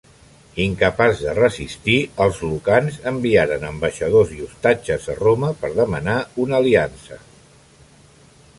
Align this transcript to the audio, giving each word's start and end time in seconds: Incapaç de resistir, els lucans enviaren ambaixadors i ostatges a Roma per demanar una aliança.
Incapaç 0.63 1.19
de 1.25 1.33
resistir, 1.39 1.97
els 2.25 2.39
lucans 2.45 2.97
enviaren 3.11 3.67
ambaixadors 3.69 4.33
i 4.39 4.41
ostatges 4.47 5.05
a 5.15 5.17
Roma 5.23 5.53
per 5.61 5.71
demanar 5.81 6.19
una 6.47 6.59
aliança. 6.63 7.21